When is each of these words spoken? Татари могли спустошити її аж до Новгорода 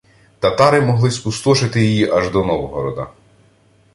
Татари 0.39 0.81
могли 0.81 1.11
спустошити 1.11 1.81
її 1.85 2.09
аж 2.11 2.29
до 2.29 2.45
Новгорода 2.45 3.07